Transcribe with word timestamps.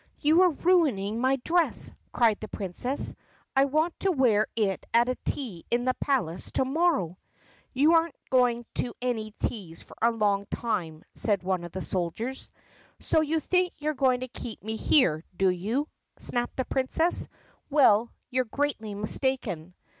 "You 0.19 0.41
are 0.41 0.49
ruining 0.49 1.21
my 1.21 1.35
dress!" 1.45 1.91
cried 2.11 2.39
the 2.39 2.47
Princess. 2.47 3.13
"I 3.55 3.65
want 3.65 3.99
to 3.99 4.11
wear 4.11 4.47
it 4.55 4.83
at 4.95 5.09
a 5.09 5.17
tea 5.25 5.63
in 5.69 5.85
the 5.85 5.93
Palace 5.93 6.49
to 6.53 6.65
morrow." 6.65 7.19
"You 7.71 7.93
are 7.93 8.07
n't 8.07 8.15
going 8.31 8.65
to 8.73 8.95
any 8.99 9.35
teas 9.39 9.83
for 9.83 9.95
a 10.01 10.09
long 10.09 10.47
time," 10.49 11.03
said 11.13 11.43
one 11.43 11.63
of 11.63 11.71
the 11.71 11.83
soldiers. 11.83 12.49
"So 12.99 13.21
you 13.21 13.39
think 13.39 13.73
you're 13.77 13.93
going 13.93 14.21
to 14.21 14.27
keep 14.27 14.63
me 14.63 14.75
here, 14.75 15.23
do 15.37 15.51
you?" 15.51 15.87
snapped 16.17 16.57
the 16.57 16.65
Princess. 16.65 17.27
"Well, 17.69 18.11
you 18.31 18.41
're 18.41 18.45
greatly 18.45 18.95
mistaken." 18.95 19.75